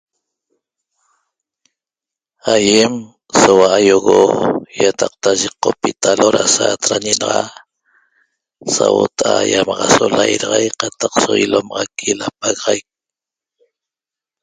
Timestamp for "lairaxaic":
10.17-10.73